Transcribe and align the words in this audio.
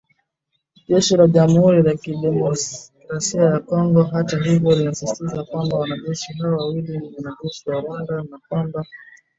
Jeshi 0.89 1.13
la 1.19 1.27
Jamhuri 1.33 1.77
ya 1.87 1.95
Kidemokrasia 1.97 3.43
ya 3.43 3.59
Kongo 3.59 4.03
hata 4.03 4.43
hivyo 4.43 4.75
linasisitiza 4.75 5.43
kwamba 5.43 5.77
wanajeshi 5.77 6.33
hao 6.33 6.57
wawili 6.57 6.97
ni 6.97 7.13
wanajeshi 7.15 7.69
wa 7.69 7.81
Rwanda 7.81 8.15
na 8.15 8.23
kwamba 8.23 8.39
kamanda 8.39 8.39
wao 8.51 8.63
ni 8.65 8.71
kampuni 8.71 8.89